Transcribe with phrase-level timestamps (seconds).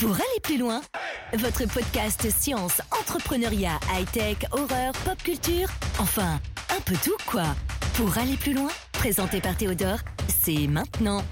[0.00, 0.80] Pour aller plus loin,
[1.34, 7.44] votre podcast science, entrepreneuriat, high-tech, horreur, pop culture, enfin, un peu tout quoi.
[7.98, 11.22] Pour aller plus loin, présenté par Théodore, c'est maintenant.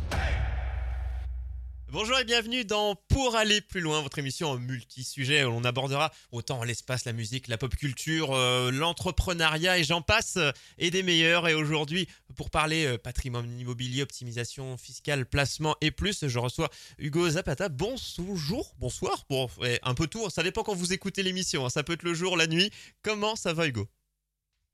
[1.91, 6.12] Bonjour et bienvenue dans Pour aller plus loin, votre émission en multi-sujets où l'on abordera
[6.32, 11.02] autant l'espace, la musique, la pop culture, euh, l'entrepreneuriat et j'en passe euh, et des
[11.02, 11.48] meilleurs.
[11.48, 12.06] Et aujourd'hui,
[12.37, 17.70] pour parler euh, patrimoine immobilier, optimisation fiscale, placement et plus, je reçois Hugo Zapata.
[17.70, 19.48] Bonjour, bonsoir, bon,
[19.83, 21.70] un peu tout, ça dépend quand vous écoutez l'émission, hein.
[21.70, 22.70] ça peut être le jour, la nuit.
[23.00, 23.89] Comment ça va Hugo?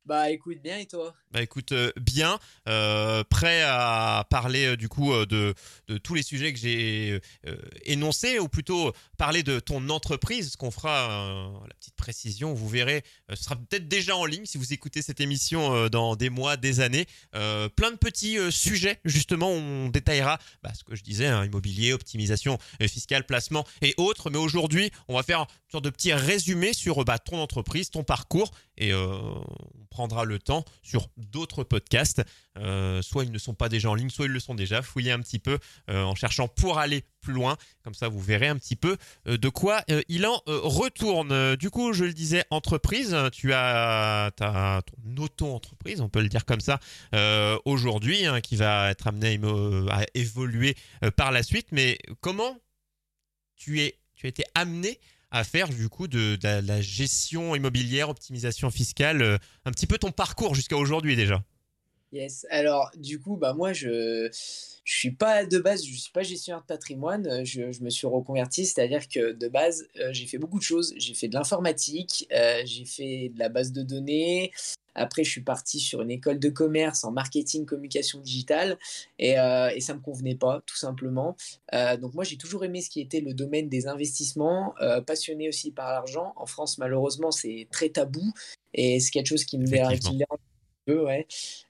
[0.07, 1.15] Bah écoute bien et toi?
[1.31, 5.55] Bah écoute euh, bien, euh, prêt à parler euh, du coup de,
[6.03, 7.21] tous les sujets que j'ai
[7.85, 11.09] énoncés ou plutôt parler de ton entreprise, ce qu'on fera
[11.67, 15.21] la petite précision, vous verrez, ce sera peut-être déjà en ligne si vous écoutez cette
[15.21, 17.07] émission dans des mois, des années.
[17.33, 22.59] plein de petits sujets justement, on détaillera bah, ce que je disais, hein, immobilier, optimisation
[22.81, 24.31] fiscale, placement et autres.
[24.31, 28.05] Mais aujourd'hui, on va faire une sorte de petit résumé sur bah, ton entreprise, ton
[28.05, 29.45] parcours et on
[29.95, 32.23] prendra le temps sur d'autres podcasts.
[32.59, 34.83] Euh, soit ils ne sont pas déjà en ligne, soit ils le sont déjà.
[34.83, 35.59] Fouillez un petit peu
[35.89, 37.57] euh, en cherchant pour aller plus loin.
[37.85, 38.97] Comme ça, vous verrez un petit peu
[39.29, 41.57] euh, de quoi il en retourne.
[41.57, 46.61] Du coup, je le disais, entreprise, tu as ton auto-entreprise, on peut le dire comme
[46.61, 46.81] ça,
[47.65, 49.39] aujourd'hui, hein, qui va être amené
[49.91, 50.77] à évoluer
[51.17, 51.69] par la suite.
[51.71, 52.59] Mais comment
[53.57, 54.99] tu es, tu as été amené
[55.35, 60.13] à faire du coup de, la gestion immobilière, optimisation fiscale, euh, un petit peu ton
[60.13, 61.43] parcours jusqu'à aujourd'hui déjà?
[62.13, 62.47] Yes.
[62.51, 64.29] Alors du coup, bah moi je
[64.85, 67.45] je suis pas de base, je suis pas gestionnaire de patrimoine.
[67.45, 70.95] Je, je me suis reconverti, c'est-à-dire que de base euh, j'ai fait beaucoup de choses.
[70.97, 74.53] J'ai fait de l'informatique, euh, j'ai fait de la base de données,
[74.95, 78.79] après, je suis parti sur une école de commerce en marketing, communication digitale,
[79.19, 81.37] et, euh, et ça me convenait pas, tout simplement.
[81.73, 85.49] Euh, donc moi, j'ai toujours aimé ce qui était le domaine des investissements, euh, passionné
[85.49, 86.33] aussi par l'argent.
[86.37, 88.33] En France, malheureusement, c'est très tabou,
[88.73, 90.37] et c'est quelque chose qui me dérange un
[90.87, 91.27] peu, ouais.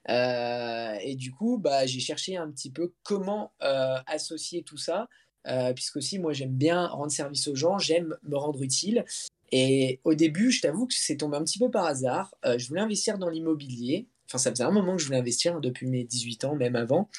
[0.09, 5.07] Euh, et du coup, bah, j'ai cherché un petit peu comment associer tout ça.
[5.47, 9.05] Euh, puisque aussi moi j'aime bien rendre service aux gens, j'aime me rendre utile.
[9.51, 12.33] Et au début, je t'avoue que c'est tombé un petit peu par hasard.
[12.45, 14.07] Euh, je voulais investir dans l'immobilier.
[14.27, 16.75] Enfin, ça faisait un moment que je voulais investir, hein, depuis mes 18 ans, même
[16.75, 17.09] avant.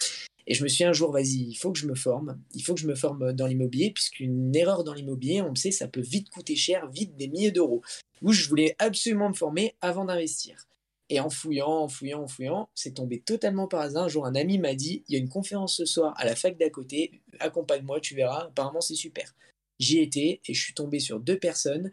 [0.49, 2.41] Et je me suis dit un jour, vas-y, il faut que je me forme.
[2.55, 5.73] Il faut que je me forme dans l'immobilier, puisqu'une erreur dans l'immobilier, on le sait,
[5.73, 7.83] ça peut vite coûter cher, vite des milliers d'euros.
[8.23, 10.69] Où je voulais absolument me former avant d'investir.
[11.09, 14.05] Et en fouillant, en fouillant, en fouillant, c'est tombé totalement par hasard.
[14.05, 16.35] Un jour, un ami m'a dit, il y a une conférence ce soir à la
[16.35, 19.35] fac d'à côté, accompagne-moi, tu verras, apparemment c'est super.
[19.79, 21.93] J'y étais et je suis tombé sur deux personnes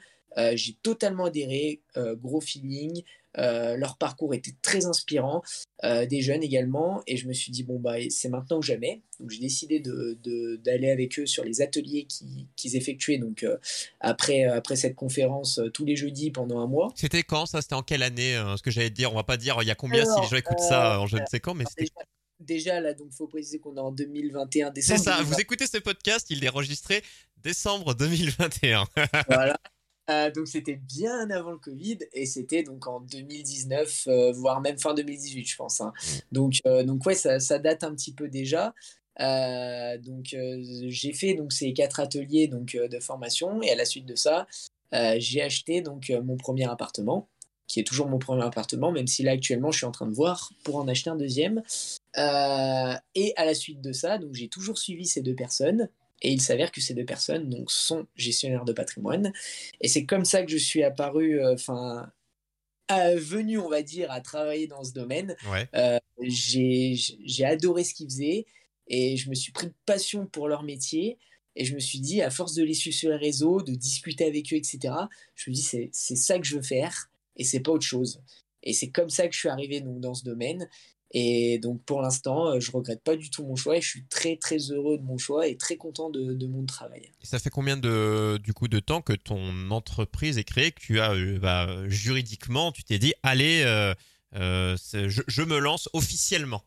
[0.55, 3.03] j'ai totalement adhéré, euh, gros feeling.
[3.39, 5.41] Euh, leur parcours était très inspirant,
[5.83, 9.01] des jeunes également, et je me suis dit bon bah c'est maintenant ou jamais.
[9.19, 12.05] Donc j'ai décidé d'aller de, avec eux sur les ateliers
[12.55, 13.43] qu'ils effectuaient donc
[13.99, 16.93] après après cette conférence tous les jeudis pendant un mois.
[16.95, 17.63] C'était quand ça?
[17.63, 19.75] C'était en quelle année Ce que j'allais dire, on va pas dire il y a
[19.75, 21.91] combien si les gens écoutent ça en je ne sais quand, mais c'était
[22.39, 24.99] déjà là, donc faut préciser qu'on est en 2021 décembre.
[24.99, 27.03] C'est ça, vous écoutez ce podcast, il est enregistré
[27.37, 28.85] décembre 2021.
[29.27, 29.57] voilà.
[30.09, 34.77] Euh, donc c'était bien avant le Covid et c'était donc en 2019, euh, voire même
[34.77, 35.79] fin 2018, je pense.
[35.79, 35.93] Hein.
[35.95, 36.17] Mm.
[36.33, 38.73] Donc, euh, donc ouais, ça, ça, date un petit peu déjà.
[39.19, 40.35] donc
[40.87, 44.47] j'ai fait donc ces quatre ateliers donc de formation et à la suite de ça,
[45.17, 47.29] j'ai acheté donc mon premier appartement,
[47.67, 50.15] qui est toujours mon premier appartement, même si là actuellement je suis en train de
[50.15, 51.61] voir pour en acheter un deuxième.
[52.17, 55.89] et à la suite de ça, donc j'ai toujours suivi ces deux personnes
[56.23, 59.33] et il s'avère que ces deux personnes donc, sont gestionnaires de patrimoine.
[59.81, 62.09] Et c'est comme ça que je suis apparu, euh, enfin,
[62.89, 65.35] venu, on va dire, à travailler dans ce domaine.
[65.75, 68.45] Euh, j'ai adoré ce qu'ils faisaient
[68.87, 71.17] et je me suis pris de passion pour leur métier.
[71.55, 74.25] Et je me suis dit, à force de les suivre sur les réseaux, de discuter
[74.25, 74.93] avec eux, etc.,
[75.35, 78.21] je me dis, c'est ça que je veux faire et c'est pas autre chose.
[78.63, 80.67] Et c'est comme ça que je suis arrivé donc, dans ce domaine.
[81.13, 84.05] Et donc pour l'instant, euh, je regrette pas du tout mon choix et je suis
[84.05, 87.11] très très heureux de mon choix et très content de, mon travail.
[87.21, 90.79] Et ça fait combien de du coup de temps que ton entreprise est créée, que
[90.79, 93.93] tu as euh, bah, juridiquement, tu t'es dit allez, euh,
[94.33, 96.63] je, me lance officiellement?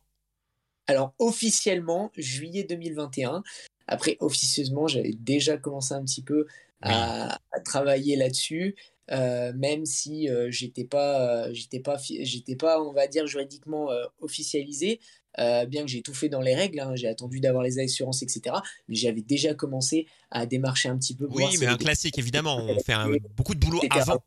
[0.87, 3.43] Alors officiellement juillet 2021.
[3.89, 6.47] Après officieusement, j'avais déjà commencé un petit peu
[6.83, 8.77] à travailler là-dessus.
[9.13, 13.89] Euh, même si euh, j'étais pas, euh, j'étais pas, j'étais pas, on va dire juridiquement
[14.21, 15.01] officialisé,
[15.39, 18.57] bien que j'ai tout fait dans les règles, hein, j'ai attendu d'avoir les assurances, etc.
[18.89, 21.27] Mais j'avais déjà commencé à démarcher un petit peu.
[21.31, 22.95] oui, mais un classique, évidemment, on fait
[23.37, 24.23] beaucoup de boulot avant.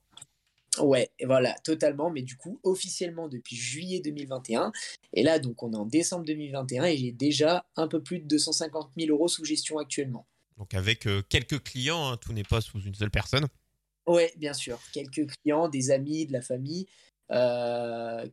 [0.80, 2.10] Ouais, voilà, totalement.
[2.12, 4.72] Mais du coup, officiellement depuis juillet 2021.
[5.14, 8.26] Et là, donc, on est en décembre 2021 et j'ai déjà un peu plus de
[8.26, 10.26] 250 000 euros sous gestion actuellement.
[10.58, 13.48] Donc avec quelques clients, hein, tout n'est pas sous une seule personne.
[14.10, 14.80] Oui, bien sûr.
[14.92, 16.88] Quelques clients, des amis, de la famille.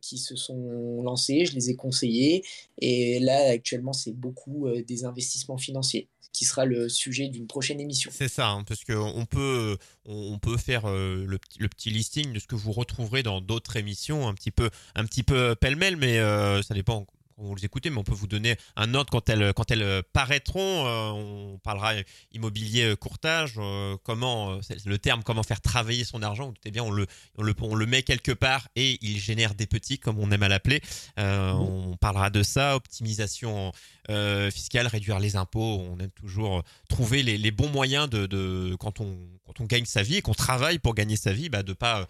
[0.01, 2.43] qui se sont lancés, je les ai conseillés.
[2.79, 8.11] Et là, actuellement, c'est beaucoup des investissements financiers qui sera le sujet d'une prochaine émission.
[8.13, 12.45] C'est ça, hein, parce qu'on peut, on peut faire euh, le, petit listing de ce
[12.45, 16.61] que vous retrouverez dans d'autres émissions, un petit peu, un petit peu pêle-mêle, mais euh,
[16.61, 17.07] ça dépend
[17.37, 20.01] vous les écoutez, mais on peut vous donner un ordre quand elles, quand elles euh,
[20.13, 20.87] paraîtront.
[20.87, 21.93] Euh, on parlera
[22.31, 23.59] immobilier euh, courtage,
[24.03, 26.47] comment, le terme comment faire travailler son argent.
[26.47, 27.05] Vous bien, on le,
[27.37, 30.43] on le, on le met quelque part et il génère des petits, comme on aime
[30.43, 30.81] à l'appeler.
[31.17, 33.71] On parlera de ça, optimisation
[34.51, 35.81] fiscale, réduire les impôts.
[35.89, 39.85] On aime toujours trouver les, les bons moyens de, de, quand, on, quand on gagne
[39.85, 42.07] sa vie et qu'on travaille pour gagner sa vie, bah, de pas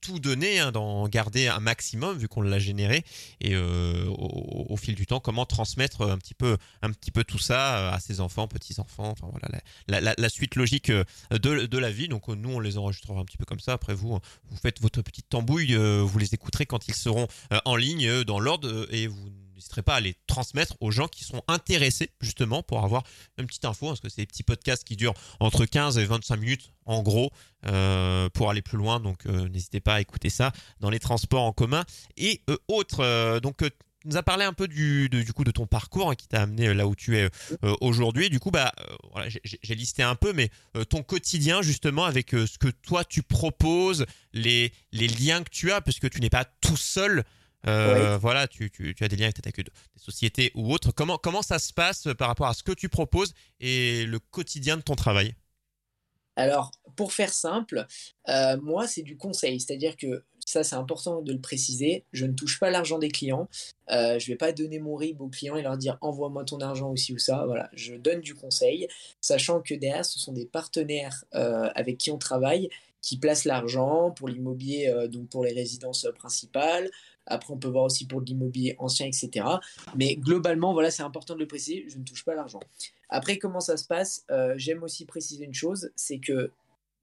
[0.00, 3.04] tout donner, hein, d'en garder un maximum vu qu'on l'a généré.
[3.40, 7.38] Et au, au, fil du temps comment transmettre un petit peu, un petit peu tout
[7.38, 11.78] ça euh, à ses enfants, petits-enfants, enfin voilà, la, la, suite logique euh, de, de,
[11.78, 12.08] la vie.
[12.08, 13.72] Donc euh, nous, on les enregistrera un petit peu comme ça.
[13.72, 14.18] Après, vous,
[14.50, 17.26] vous faites votre petite tambouille, vous les écouterez quand ils seront
[17.64, 21.42] en ligne dans l'ordre et vous n'hésiterez pas à les transmettre aux gens qui sont
[21.48, 23.02] intéressés justement pour avoir
[23.38, 26.04] une petite info, hein, parce que c'est des petits podcasts qui durent entre 15 et
[26.04, 27.30] 25 minutes en gros
[27.62, 29.00] pour aller plus loin.
[29.00, 31.84] Donc n'hésitez pas à écouter ça dans les transports en commun
[32.16, 33.40] et autres.
[33.40, 33.62] donc
[34.04, 36.68] nous as parlé un peu du, du coup de ton parcours hein, qui t'a amené
[36.68, 37.28] euh, là où tu es
[37.64, 38.30] euh, aujourd'hui.
[38.30, 38.72] Du coup, bah,
[39.16, 40.50] euh, j'ai listé un peu, mais
[40.88, 45.80] ton quotidien justement avec ce que toi tu proposes, les, les liens que tu as,
[45.80, 47.24] parce que tu n'es pas tout seul.
[47.64, 50.92] Voilà, tu, tu, tu, as des liens avec, des sociétés ou autres.
[50.92, 54.76] Comment, comment ça se passe par rapport à ce que tu proposes et le quotidien
[54.76, 55.34] de ton travail?
[56.36, 57.84] Alors, pour faire simple,
[58.62, 59.60] moi, c'est du conseil.
[59.60, 62.04] C'est-à-dire que ça, c'est important de le préciser.
[62.14, 63.50] Je ne touche pas l'argent des clients.
[63.90, 66.60] Euh, je ne vais pas donner mon RIB aux clients et leur dire envoie-moi ton
[66.60, 67.44] argent aussi ou ça.
[67.44, 68.88] Voilà, je donne du conseil,
[69.20, 72.70] sachant que derrière, ce sont des partenaires euh, avec qui on travaille
[73.02, 76.90] qui placent l'argent pour l'immobilier, euh, donc pour les résidences principales.
[77.26, 79.44] Après, on peut voir aussi pour l'immobilier ancien, etc.
[79.96, 81.84] Mais globalement, voilà, c'est important de le préciser.
[81.90, 82.60] Je ne touche pas l'argent.
[83.10, 84.24] Après, comment ça se passe?
[84.56, 86.50] J'aime aussi préciser une chose, c'est que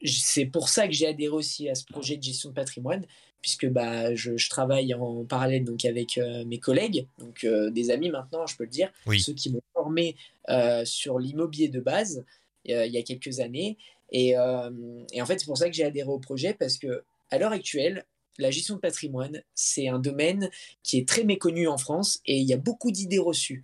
[0.04, 3.06] c'est pour ça que j'ai adhéré aussi à ce projet de gestion de patrimoine,
[3.46, 8.10] puisque bah, je, travaille en parallèle donc, avec euh, mes collègues, donc euh, des amis
[8.10, 10.16] maintenant, je peux le dire, ceux qui m'ont formé
[10.50, 12.26] euh, sur l'immobilier de base
[12.68, 13.78] il y a quelques années.
[14.12, 17.38] Et, et en fait, c'est pour ça que j'ai adhéré au projet, parce que à
[17.38, 18.04] l'heure actuelle,
[18.40, 20.50] la gestion de patrimoine, c'est un domaine
[20.82, 23.64] qui est très méconnu en France et il y a beaucoup d'idées reçues.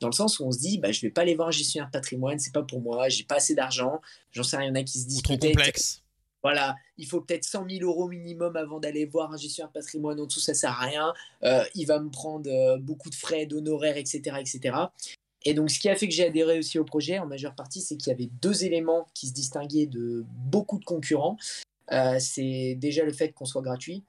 [0.00, 1.52] Dans le sens où on se dit, bah, je ne vais pas aller voir un
[1.52, 4.02] gestionnaire de patrimoine, c'est pas pour moi, j'ai pas assez d'argent.
[4.32, 5.22] J'en sais rien, il y en a qui se disent.
[5.22, 6.01] trop complexe.
[6.42, 10.18] Voilà, il faut peut-être 100 000 euros minimum avant d'aller voir un gestionnaire patrimoine.
[10.20, 11.14] En dessous, ça sert à rien.
[11.44, 14.76] Euh, il va me prendre euh, beaucoup de frais, d'honoraires, etc., etc.
[15.44, 17.80] Et donc, ce qui a fait que j'ai adhéré aussi au projet, en majeure partie,
[17.80, 21.36] c'est qu'il y avait deux éléments qui se distinguaient de beaucoup de concurrents.
[21.92, 24.02] Euh, c'est déjà le fait qu'on soit gratuit.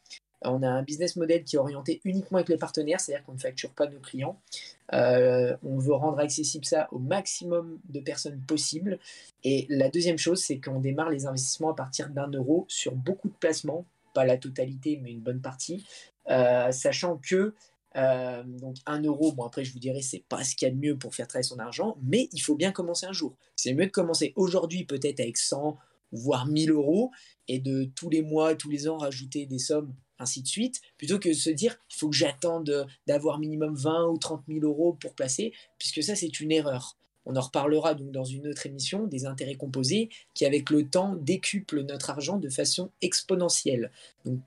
[0.44, 3.40] On a un business model qui est orienté uniquement avec les partenaires, c'est-à-dire qu'on ne
[3.40, 4.40] facture pas nos clients.
[4.94, 9.00] Euh, on veut rendre accessible ça au maximum de personnes possible.
[9.44, 13.30] Et la deuxième chose, c'est qu'on démarre les investissements à partir d'un euro sur beaucoup
[13.30, 15.86] de placements, pas la totalité, mais une bonne partie,
[16.30, 17.54] euh, sachant que
[17.96, 20.80] donc un euro, bon après je vous dirais c'est pas ce qu'il y a de
[20.80, 23.36] mieux pour faire travailler son argent, mais il faut bien commencer un jour.
[23.56, 25.78] C'est mieux de commencer aujourd'hui peut-être avec 100,
[26.12, 27.12] voire 1000 euros,
[27.48, 31.20] et de tous les mois, tous les ans rajouter des sommes, ainsi de suite, plutôt
[31.20, 34.94] que de se dire il faut que j'attende d'avoir minimum 20 ou 30 000 euros
[34.94, 36.98] pour placer, puisque ça c'est une erreur.
[37.26, 41.16] On en reparlera donc dans une autre émission des intérêts composés qui avec le temps
[41.16, 43.92] décuplent notre argent de façon exponentielle.
[44.26, 44.40] Donc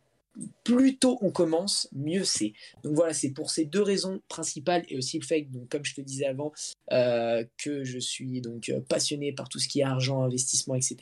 [0.64, 2.52] plus tôt on commence, mieux c'est.
[2.85, 5.94] Donc voilà, c'est pour ces deux raisons principales et aussi le fait, donc, comme je
[5.94, 6.52] te disais avant,
[6.92, 10.96] euh, que je suis donc euh, passionné par tout ce qui est argent, investissement, etc.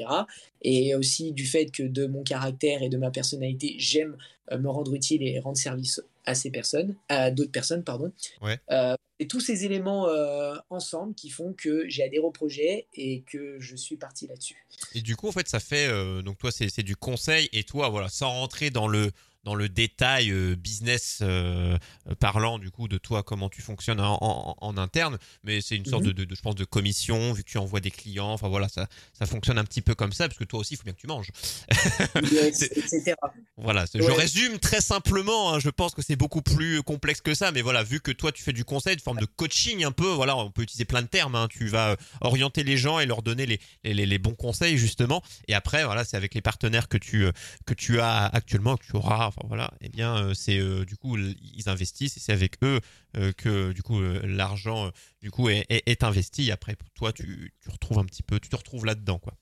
[0.63, 4.69] Et aussi du fait que de mon caractère et de ma personnalité, j'aime euh, me
[4.69, 8.13] rendre utile et rendre service à ces personnes, à d'autres personnes, pardon.
[9.21, 10.09] et tous ces éléments
[10.71, 14.67] ensemble qui font que j'ai adhéré au projet et que je suis parti là-dessus.
[14.95, 15.89] Et du coup, en fait, ça fait
[16.23, 19.11] donc toi, c'est du conseil et toi, voilà, sans rentrer dans le
[19.45, 24.01] dans le détail euh, business euh, euh, parlant du coup de toi comment tu fonctionnes
[24.01, 26.13] en, interne mais c'est une sorte mhm.
[26.13, 29.27] de, je pense de commission vu que tu envoies des clients enfin voilà ça ça
[29.27, 31.07] fonctionne un petit peu comme ça parce que toi aussi il faut bien que tu
[31.07, 31.31] manges
[32.17, 33.15] etc
[33.57, 37.53] voilà je résume très simplement hein, je pense que c'est beaucoup plus complexe que ça
[37.53, 40.09] mais voilà vu que toi tu fais du conseil forme de coaching un peu.
[40.09, 41.35] Voilà, on peut utiliser plein de termes.
[41.35, 41.49] Hein.
[41.49, 45.23] Tu vas orienter les gens et leur donner les, les, les bons conseils justement.
[45.49, 47.27] Et après, voilà, c'est avec les partenaires que tu
[47.67, 49.31] que tu as actuellement, que tu auras.
[49.37, 52.81] Enfin voilà, et eh bien c'est du coup ils investissent et c'est avec eux
[53.37, 54.93] que du coup l'argent
[55.25, 56.51] du coup est, est, investi.
[56.51, 59.33] après, toi, tu, tu retrouves un petit peu, tu te retrouves là-dedans, quoi.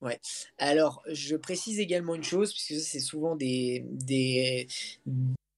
[0.00, 0.18] Ouais.
[0.58, 4.66] Alors, je précise également une chose, puisque c'est souvent des, des,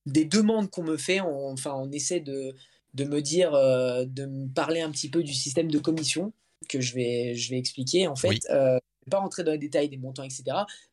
[0.05, 1.23] des demandes qu'on me fait.
[1.23, 2.55] On, enfin, on essaie de,
[2.93, 6.35] de me dire, euh, de me parler un petit peu du système de commission
[6.69, 8.07] que je vais, je vais expliquer.
[8.07, 10.45] En fait, euh, je ne vais pas rentrer dans les détails des montants, etc.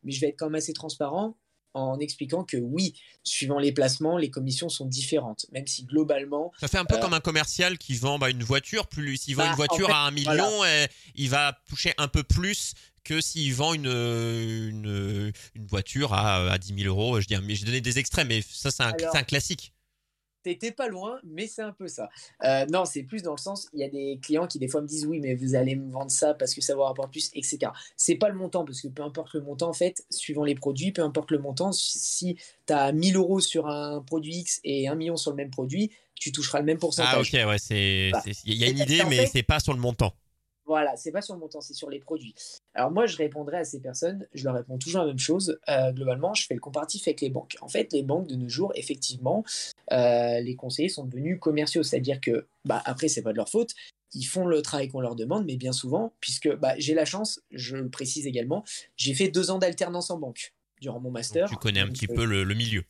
[0.04, 1.36] Mais je vais être quand même assez transparent
[1.74, 6.52] en expliquant que oui, suivant les placements, les commissions sont différentes, même si globalement.
[6.60, 8.88] Ça fait un peu euh, comme un commercial qui vend bah, une voiture.
[8.88, 12.24] Plus s'il vend bah, une voiture à un million, et il va toucher un peu
[12.24, 12.74] plus
[13.04, 17.20] que s'il vend une, une, une, voiture à, à 10 000 euros.
[17.20, 19.74] Je dis, mais j'ai donné des extraits, mais ça, c'est un, un, classique.
[20.44, 22.10] T'étais pas loin, mais c'est un peu ça.
[22.44, 24.82] Euh, non, c'est plus dans le sens, il y a des clients qui des fois
[24.82, 27.30] me disent oui, mais vous allez me vendre ça parce que ça vous rapporte plus,
[27.34, 27.72] etc.
[27.96, 30.92] C'est pas le montant, parce que peu importe le montant, en fait, suivant les produits,
[30.92, 34.96] peu importe le montant, si tu as 1000 euros sur un produit X et 1
[34.96, 37.14] million sur le même produit, tu toucheras le même pourcentage.
[37.34, 38.12] Ah ok, ouais, c'est,
[38.46, 40.14] il y a une idée, mais c'est pas sur le montant.
[40.72, 42.34] Voilà, c'est pas sur le montant, c'est sur les produits.
[42.74, 45.60] Alors moi, je répondrai à ces personnes, je leur réponds toujours la même chose.
[45.68, 47.58] Euh, globalement, je fais le comparatif avec les banques.
[47.60, 49.44] En fait, les banques de nos jours, effectivement,
[49.92, 53.74] euh, les conseillers sont devenus commerciaux, c'est-à-dire que, bah, après, c'est pas de leur faute.
[54.14, 57.42] Ils font le travail qu'on leur demande, mais bien souvent, puisque bah, j'ai la chance,
[57.52, 58.64] je le précise également,
[58.96, 61.50] j'ai fait deux ans d'alternance en banque durant mon master.
[61.50, 62.86] tu connais un petit peu le, milieu.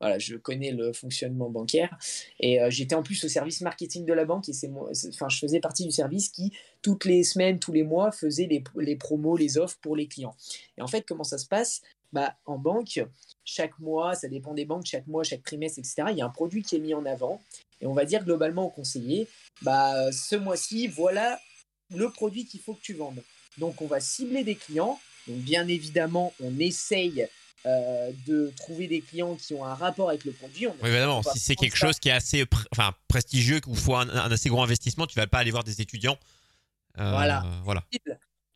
[0.00, 1.98] Voilà, je connais le fonctionnement bancaire
[2.38, 4.70] et euh, j'étais en plus au service marketing de la banque et c'est
[5.08, 8.64] enfin je faisais partie du service qui toutes les semaines, tous les mois faisait les,
[8.76, 10.34] les, promos, les offres pour les clients.
[10.78, 11.82] Et en fait, comment ça se passe?
[12.12, 13.00] Bah, en banque,
[13.44, 16.04] chaque mois, ça dépend des banques, chaque mois, chaque trimestre, etc.
[16.10, 17.40] Il y a un produit qui est mis en avant
[17.80, 19.28] et on va dire globalement au conseiller,
[19.62, 21.38] bah ce mois-ci, voilà
[21.94, 23.22] le produit qu'il faut que tu vendes.
[23.58, 24.98] Donc on va cibler des clients.
[25.26, 27.26] Donc bien évidemment, on essaye
[27.66, 30.66] euh, de trouver des clients qui ont un rapport avec le produit.
[30.66, 34.08] oui, évidemment, si c'est quelque chose qui est assez enfin, prestigieux, où il faut un,
[34.08, 36.16] assez gros investissement, tu ne vas pas aller voir des étudiants.
[36.98, 37.44] Euh, voilà.
[37.64, 37.84] voilà.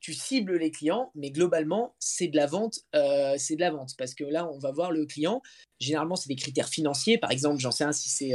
[0.01, 2.79] Tu, cibles, les clients, mais globalement, c'est de la vente.
[2.95, 5.43] Euh, c'est de la vente parce que là, on va voir le client.
[5.81, 7.19] Généralement, c'est des critères financiers.
[7.19, 8.33] Par exemple, j'en sais un, si c'est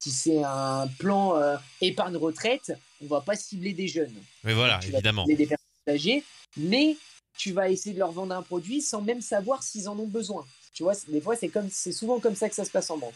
[0.00, 1.34] si c'est un plan
[1.80, 4.14] épargne retraite, on va pas cibler des jeunes.
[4.44, 5.24] Oui, voilà, évidemment.
[5.24, 5.58] des personnes
[5.88, 6.24] âgées,
[6.58, 6.96] mais
[7.36, 10.44] tu vas essayer de leur vendre un produit sans même savoir s'ils en ont besoin.
[10.72, 12.98] Tu vois, des fois, c'est comme, c'est souvent comme ça que ça se passe en
[12.98, 13.14] banque.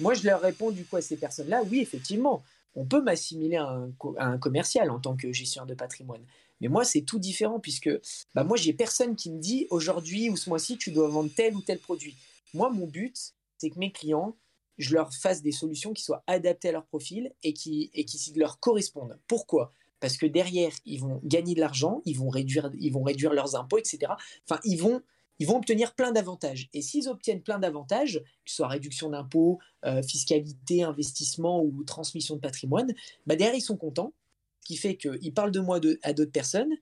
[0.00, 2.42] Moi, je leur réponds du coup à ces personnes-là, oui, effectivement,
[2.74, 3.88] on peut m'assimiler à
[4.18, 6.24] un, commercial en tant que gestionnaire de patrimoine.
[6.60, 7.90] Mais moi, c'est tout différent puisque
[8.34, 11.54] bah, moi, j'ai personne qui me dit aujourd'hui ou ce mois-ci, tu dois vendre tel
[11.54, 12.16] ou tel produit.
[12.54, 14.36] Moi, mon but, c'est que mes clients,
[14.76, 18.32] je leur fasse des solutions qui soient adaptées à leur profil et qui, et qui
[18.34, 19.18] leur correspondent.
[19.26, 19.72] Pourquoi?
[20.00, 23.56] Parce que derrière, ils vont gagner de l'argent, ils vont réduire, ils vont réduire leurs
[23.56, 24.12] impôts, etc.
[24.48, 25.02] Enfin, ils vont,
[25.38, 26.68] ils vont obtenir plein d'avantages.
[26.72, 32.36] Et s'ils obtiennent plein d'avantages, que ce soit réduction d'impôts, euh, fiscalité, investissement ou transmission
[32.36, 32.92] de patrimoine,
[33.26, 34.12] bah derrière, ils sont contents,
[34.60, 36.72] ce qui fait qu'ils parlent de moi à d'autres personnes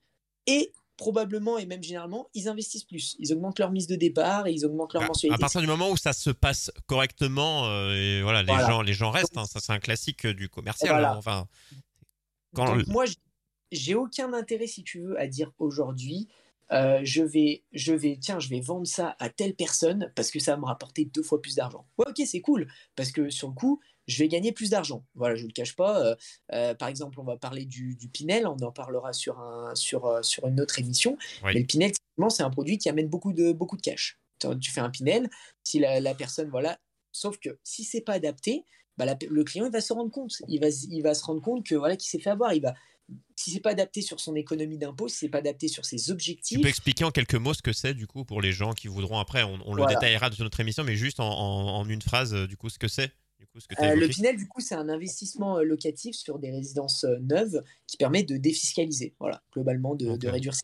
[0.47, 3.17] et probablement et même généralement, ils investissent plus.
[3.19, 5.35] Ils augmentent leur mise de départ et ils augmentent leur bah, mensualité.
[5.35, 8.93] À partir du moment où ça se passe correctement, euh, et voilà, les, Gens, les
[8.95, 9.37] gens restent.
[9.37, 9.45] Hein.
[9.45, 11.05] ça, c'est un classique du commercial.
[11.05, 11.15] Hein.
[11.17, 11.47] enfin,
[12.89, 13.05] moi,
[13.73, 16.29] j'ai aucun intérêt, si tu veux, à dire aujourd'hui,
[16.73, 20.41] euh, je vais, je vais, tiens, je vais vendre ça à telle personne parce que
[20.41, 21.87] ça va me rapporter deux fois plus d'argent.
[21.99, 25.05] Ouais, ok, c'est cool parce que sur le coup, je vais gagner plus d'argent.
[25.15, 26.01] Voilà, je ne le cache pas.
[26.05, 26.17] Euh,
[26.53, 30.47] euh, par exemple, on va parler du, Pinel, on en parlera sur, un, sur, sur
[30.47, 31.17] une autre émission.
[31.45, 31.93] Mais le Pinel,
[32.29, 34.19] c'est un produit qui amène beaucoup de, beaucoup de cash.
[34.61, 35.31] Tu fais un Pinel,
[35.63, 36.79] si la, la personne, voilà,
[37.11, 38.65] sauf que si c'est pas adapté,
[38.97, 40.33] bah, le client il va se rendre compte.
[40.49, 42.53] Il va, il va se rendre compte que voilà qu'il s'est fait avoir.
[42.55, 42.75] Il va,
[43.37, 46.59] si c'est pas adapté sur son économie d'impôt, si c'est pas adapté sur ses objectifs.
[46.59, 48.89] Tu peux expliquer en quelques mots ce que c'est du coup pour les gens qui
[48.89, 49.43] voudront après?
[49.43, 52.89] On, le détaillera dans notre émission, mais juste en, une phrase du coup ce que
[52.89, 53.13] c'est.
[53.81, 57.63] Euh, le Pinel, du coup, c'est un investissement euh, locatif sur des résidences euh, neuves
[57.87, 60.63] qui permet de défiscaliser, voilà, globalement, de, de réduire ses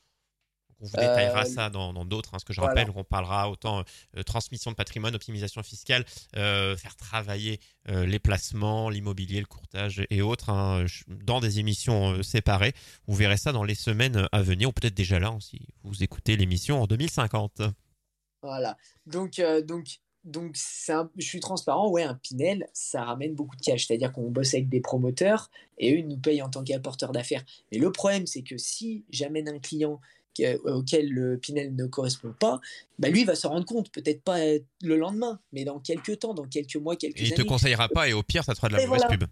[0.83, 2.35] on vous détaillera euh, ça dans d'autres.
[2.35, 3.85] Hein, ce que je rappelle, on parlera autant
[4.17, 6.05] euh, transmission de patrimoine, optimisation fiscale,
[6.37, 12.75] euh, faire travailler les placements, l'immobilier, le courtage et autres hein, dans des émissions séparées.
[13.09, 16.05] Vous verrez ça dans les semaines à venir, ou peut-être déjà là hein, si vous
[16.05, 17.63] écoutez l'émission en 2050.
[18.43, 18.77] Voilà.
[19.07, 23.87] Donc, donc donc, je suis transparent, ouais, un Pinel, ça ramène beaucoup de cash.
[23.87, 27.45] C'est-à-dire qu'on bosse avec des promoteurs et eux, ils nous payent en tant qu'apporteurs d'affaires.
[27.73, 30.01] Mais le problème, c'est que si j'amène un client
[30.65, 32.61] auquel le Pinel ne correspond pas,
[32.99, 36.47] bah lui va se rendre compte, peut-être pas le lendemain, mais dans quelques temps, dans
[36.47, 37.29] quelques mois, quelques années.
[37.29, 39.25] Il te conseillera pas et au pire, ça te fera de la mauvaise pub.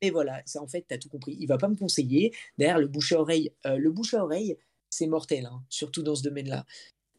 [0.00, 1.36] Et, voilà, ça, en fait, tu as tout compris.
[1.40, 2.32] Il va pas me conseiller.
[2.58, 4.56] Derrière, le bouche à oreille, euh, le bouche à oreille,
[4.90, 6.64] c'est mortel, hein, surtout dans ce domaine-là.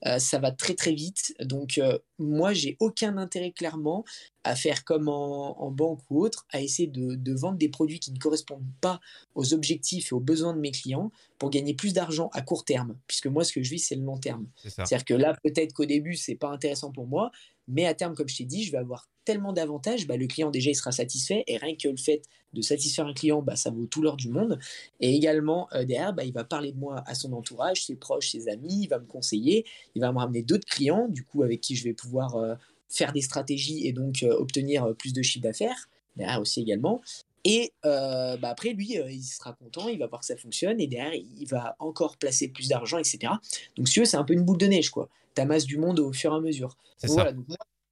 [0.05, 1.33] Euh, ça va très très vite.
[1.41, 4.03] Donc euh, moi, j'ai aucun intérêt clairement
[4.43, 8.17] à faire comme en, banque ou autre, à essayer de, vendre des produits qui ne
[8.17, 9.01] correspondent pas
[9.35, 12.95] aux objectifs et aux besoins de mes clients pour gagner plus d'argent à court terme.
[13.07, 14.47] Puisque moi, ce que je vis, c'est le long terme.
[14.55, 17.31] C'est-à-dire que là, peut-être qu'au début, c'est pas intéressant pour moi,
[17.67, 20.07] mais à terme, comme je t'ai dit, je vais avoir tellement d'avantages.
[20.07, 21.43] Bah, le client, déjà, il sera satisfait.
[21.47, 22.21] Et rien que le fait
[22.53, 24.57] de satisfaire un client, bah, ça vaut tout l'or du monde.
[25.01, 28.31] Et également, euh, derrière, bah, il va parler de moi à son entourage, ses proches,
[28.31, 28.83] ses amis.
[28.83, 29.65] Il va me conseiller.
[29.95, 32.55] Il va me ramener d'autres clients, du coup, avec qui je vais pouvoir euh,
[32.87, 35.89] faire des stratégies et donc euh, obtenir plus de chiffre d'affaires.
[36.15, 37.01] Derrière aussi également.
[37.43, 41.13] Et bah après, lui, il sera content, il va voir que ça fonctionne, et derrière,
[41.13, 43.31] il va encore placer plus d'argent, etc.
[43.77, 45.07] Donc, si tu veux, c'est un peu une boule de neige, quoi.
[45.37, 46.75] Tu amasses du monde au fur et à mesure.
[47.03, 47.31] Donc, voilà,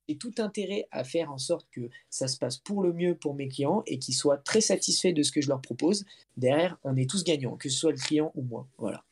[0.10, 3.36] j'ai tout intérêt à faire en sorte que ça se passe pour le mieux pour
[3.36, 6.06] mes clients et qu'ils soient très satisfaits de ce que je leur propose.
[6.38, 8.68] Derrière, on est tous gagnants, que ce soit le client ou moi.
[8.80, 9.04] Voilà.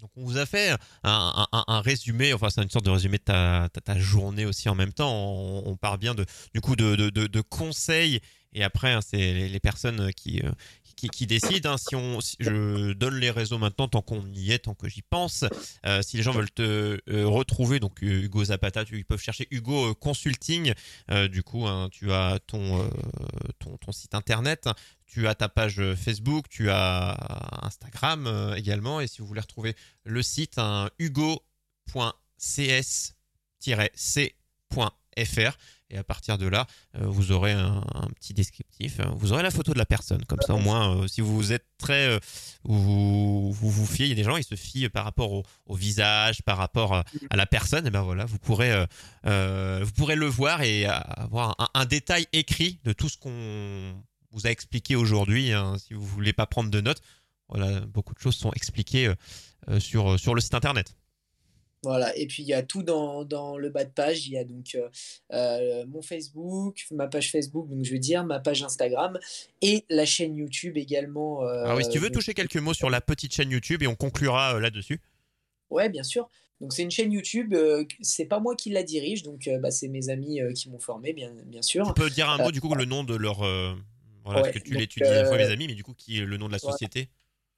[0.00, 3.68] Donc on vous a fait un, résumé, enfin c'est une sorte de résumé de ta,
[3.84, 5.12] ta, journée aussi en même temps.
[5.12, 8.20] On, on part bien de, du coup de, de, de, conseils
[8.52, 10.50] et après hein, c'est les, personnes qui, euh,
[11.08, 11.66] qui, décide.
[11.66, 11.76] Hein.
[11.78, 15.44] si on, je donne les réseaux maintenant, tant qu'on y est, tant que j'y pense.
[15.86, 19.46] Euh, si les gens veulent te euh, retrouver, donc euh, Hugo Zapata, ils peuvent chercher
[19.50, 20.74] Hugo Consulting.
[21.30, 22.88] du coup, hein, tu as ton,
[23.58, 24.68] ton, site internet,
[25.06, 27.16] tu as ta page Facebook, tu as
[27.62, 29.00] Instagram également.
[29.00, 31.42] Et si vous voulez retrouver le site, hein, hugo.cs-c.fr.
[35.92, 37.82] Et à partir de là, euh, vous aurez un,
[38.16, 38.98] petit descriptif.
[38.98, 39.12] Hein.
[39.16, 40.24] Vous aurez la photo de la personne.
[40.24, 42.08] Comme ça, au moins, euh, si vous êtes très.
[42.08, 42.18] Euh,
[42.64, 46.42] vous, vous, fiez, il y a des gens, ils se fient par rapport au, visage,
[46.42, 47.86] par rapport à, la personne.
[47.86, 48.86] Et ben voilà, vous pourrez,
[49.24, 53.94] vous pourrez le voir et avoir un, détail écrit de tout ce qu'on
[54.30, 55.52] vous a expliqué aujourd'hui.
[55.52, 55.76] Hein.
[55.78, 57.02] si vous voulez pas prendre de notes,
[57.48, 59.12] voilà, beaucoup de choses sont expliquées
[59.80, 60.94] sur, sur le site internet.
[61.84, 64.28] Voilà, et puis il y a tout dans, dans, le bas de page.
[64.28, 64.88] Il y a donc euh,
[65.32, 69.18] euh, mon Facebook, ma page Facebook, donc je veux dire, ma page Instagram
[69.62, 71.42] et la chaîne YouTube également.
[71.42, 73.88] Euh, ah oui, si tu veux toucher quelques mots sur la petite chaîne YouTube et
[73.88, 75.00] on conclura là-dessus.
[75.70, 76.28] Ouais, bien sûr.
[76.60, 77.52] Donc c'est une chaîne YouTube,
[78.00, 81.32] c'est pas moi qui la dirige, donc bah, c'est mes amis qui m'ont formé, bien,
[81.46, 81.84] bien sûr.
[81.88, 83.38] Tu peux dire un mot du coup le nom de leur.
[84.24, 86.24] voilà, parce que tu l'étudies à la fois mes amis, mais du coup qui est
[86.24, 87.08] le nom de la société?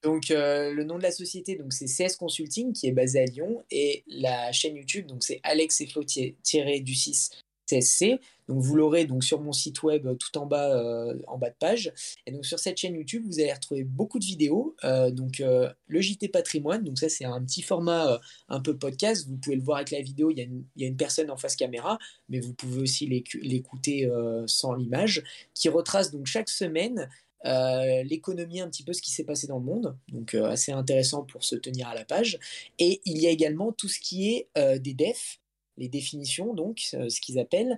[0.05, 3.65] Donc, euh, le nom de la société, c'est CS Consulting, qui est basé à Lyon,
[3.71, 7.31] et la chaîne YouTube, c'est Alex et du 6
[7.67, 8.21] CSC.
[8.47, 11.49] Donc, vous l'aurez donc sur mon site web euh, tout en bas, euh, en bas
[11.49, 11.91] de page.
[12.27, 14.77] Et donc, sur cette chaîne YouTube, vous allez retrouver beaucoup de vidéos.
[15.13, 19.27] donc, le JT Patrimoine, donc ça, c'est un petit format un peu podcast.
[19.27, 20.99] Vous pouvez le voir avec la vidéo, il y, a une, il y a une
[20.99, 24.07] personne en face caméra, mais vous pouvez aussi l'écouter
[24.47, 25.23] sans l'image,
[25.55, 27.09] qui retrace donc chaque semaine
[27.47, 30.73] euh, l'économie, un petit peu ce qui s'est passé dans le monde, donc euh, assez
[30.73, 32.39] intéressant pour se tenir à la page.
[32.79, 35.41] Et il y a également tout ce qui est euh, des defs,
[35.77, 37.77] les définitions, donc ce qu'ils appellent,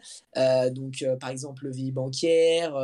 [0.70, 2.76] donc par exemple le vie bancaire,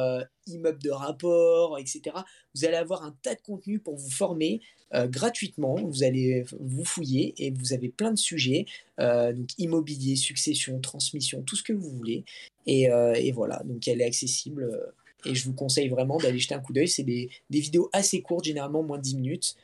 [0.47, 2.17] immeuble de rapport, etc.
[2.55, 5.75] Vous allez avoir un tas de contenu pour vous former gratuitement.
[5.75, 8.65] Vous allez vous fouiller et vous avez plein de sujets,
[8.99, 12.25] donc immobilier, succession, transmission, tout ce que vous voulez.
[12.65, 12.89] Et
[13.33, 16.89] voilà, donc elle est accessible et je vous conseille vraiment d'aller jeter un coup d'œil.
[16.89, 19.57] C'est des, vidéos assez courtes, généralement moins de 10 minutes,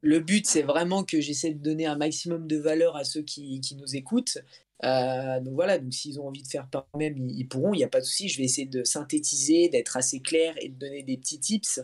[0.01, 3.59] Le but, c'est vraiment que j'essaie de donner un maximum de valeur à ceux qui,
[3.61, 4.37] qui nous écoutent
[4.83, 7.83] euh, donc voilà, donc s'ils ont envie de faire par eux-mêmes, ils, pourront, il n'y
[7.83, 8.29] a pas de souci.
[8.29, 11.81] Je vais essayer de synthétiser, d'être assez clair et de donner des petits tips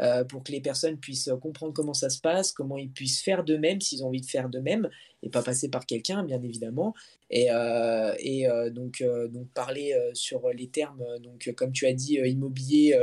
[0.00, 3.44] euh, pour que les personnes puissent comprendre comment ça se passe, comment ils puissent faire
[3.44, 4.90] d'eux-mêmes s'ils ont envie de faire d'eux-mêmes
[5.22, 6.94] et pas passer par quelqu'un, bien évidemment.
[7.30, 12.14] Et, euh, et euh, donc, donc parler sur les termes, donc comme tu as dit,
[12.14, 12.98] immobilier,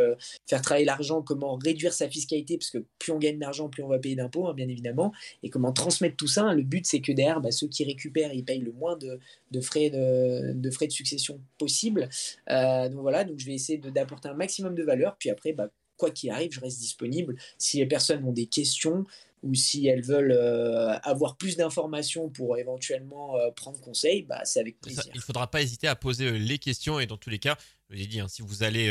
[0.47, 3.87] faire travailler l'argent, comment réduire sa fiscalité, parce que plus on gagne d'argent, plus on
[3.87, 6.53] va payer d'impôts, hein, bien évidemment, et comment transmettre tout ça.
[6.53, 9.19] le but, c'est que derrière, bah, ceux qui récupèrent, ils payent le moins de,
[9.51, 12.07] de frais de, de, frais de succession possible.
[12.47, 16.11] donc voilà, donc je vais essayer d'apporter un maximum de valeur, puis après, bah, quoi
[16.11, 17.35] qu'il arrive, je reste disponible.
[17.57, 19.05] Si les personnes ont des questions
[19.43, 24.61] ou si elles veulent euh, avoir plus d'informations pour éventuellement euh, prendre conseil, bah, c'est
[24.61, 25.03] avec plaisir.
[25.13, 27.57] il ne faudra pas hésiter à poser euh, les questions et dans tous les cas,
[27.89, 28.89] je vous ai dit, hein, si vous allez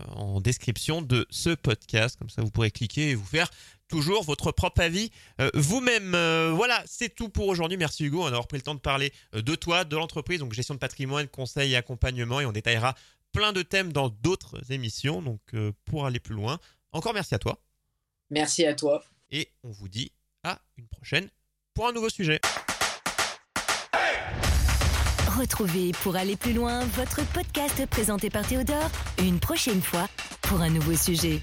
[0.09, 2.17] en description de ce podcast.
[2.17, 3.49] Comme ça, vous pourrez cliquer et vous faire
[3.87, 6.15] toujours votre propre avis euh, vous-même.
[6.15, 7.77] Euh, voilà, c'est tout pour aujourd'hui.
[7.77, 8.23] Merci Hugo.
[8.23, 10.79] On a repris pris le temps de parler de toi, de l'entreprise, donc gestion de
[10.79, 12.39] patrimoine, conseil et accompagnement.
[12.39, 12.95] Et on détaillera
[13.31, 15.21] plein de thèmes dans d'autres émissions.
[15.21, 15.41] Donc,
[15.85, 16.59] pour aller plus loin,
[16.91, 17.59] encore merci à toi.
[18.29, 19.03] Merci à toi.
[19.31, 20.11] Et on vous dit
[20.43, 21.29] à une prochaine
[21.73, 22.39] pour un nouveau sujet.
[25.37, 30.07] Retrouvez pour aller plus loin votre podcast présenté par Théodore une prochaine fois
[30.43, 31.41] pour un nouveau sujet.